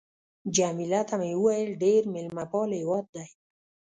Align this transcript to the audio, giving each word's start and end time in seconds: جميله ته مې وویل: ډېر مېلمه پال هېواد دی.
جميله 0.55 1.01
ته 1.09 1.15
مې 1.21 1.31
وویل: 1.37 1.69
ډېر 1.83 2.01
مېلمه 2.13 2.45
پال 2.51 2.69
هېواد 2.79 3.05
دی. 3.15 3.27